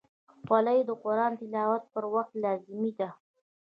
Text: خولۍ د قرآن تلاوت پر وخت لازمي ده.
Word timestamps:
خولۍ 0.45 0.79
د 0.87 0.91
قرآن 1.03 1.31
تلاوت 1.39 1.83
پر 1.93 2.03
وخت 2.13 2.33
لازمي 2.43 2.91
ده. 2.99 3.09